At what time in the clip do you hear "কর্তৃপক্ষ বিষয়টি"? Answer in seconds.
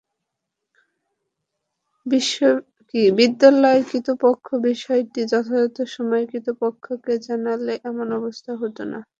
3.89-5.19